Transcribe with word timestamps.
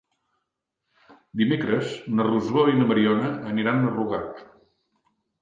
Dimecres 1.41 1.91
na 2.21 2.25
Rosó 2.29 2.65
i 2.73 2.81
na 2.81 2.89
Mariona 2.93 3.29
aniran 3.53 3.85
a 3.85 3.95
Rugat. 3.95 4.43